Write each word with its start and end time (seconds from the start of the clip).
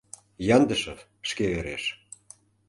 Яндышев 0.55 0.99
шке 1.29 1.45
ӧреш. 1.57 1.83